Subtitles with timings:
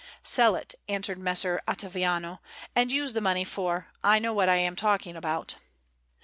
[0.23, 2.39] "Sell it," answered Messer Ottaviano,
[2.75, 5.57] "and use the money, for I know what I am talking about."